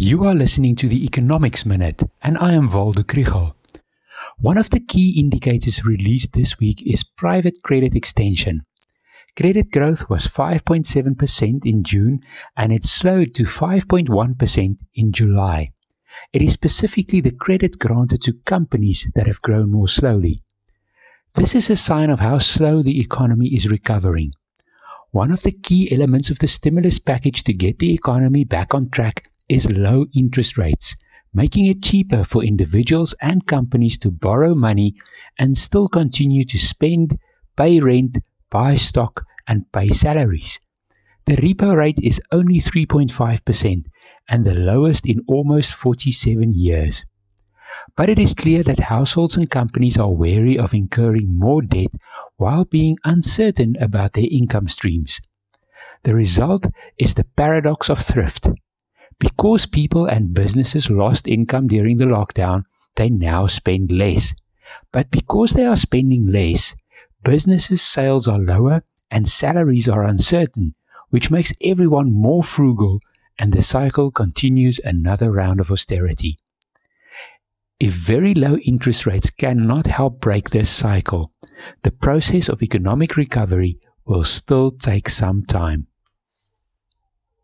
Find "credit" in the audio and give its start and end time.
7.64-7.96, 9.36-9.68, 17.32-17.80